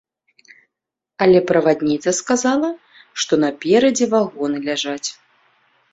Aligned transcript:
Але 1.25 1.39
правадніца 1.51 2.09
сказала, 2.21 2.69
што 3.25 3.33
наперадзе 3.45 4.05
вагоны 4.15 4.57
ляжаць. 4.69 5.09